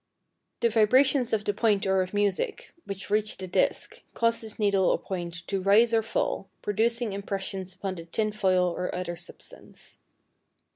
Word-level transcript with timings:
The 0.61 0.71
vibrations 0.71 1.31
of 1.31 1.43
the 1.45 1.53
voice 1.53 1.85
or 1.85 2.01
of 2.01 2.11
music, 2.11 2.73
which 2.85 3.11
reach 3.11 3.37
the 3.37 3.45
disc, 3.45 4.01
cause 4.15 4.41
this 4.41 4.57
needle 4.57 4.85
or 4.89 4.97
point 4.97 5.45
to 5.45 5.61
rise 5.61 5.93
or 5.93 6.01
fall, 6.01 6.49
producing 6.63 7.13
impressions 7.13 7.75
upon 7.75 7.93
the 7.93 8.05
tin 8.05 8.31
foil 8.31 8.67
or 8.67 8.95
other 8.95 9.15
substance. 9.15 9.99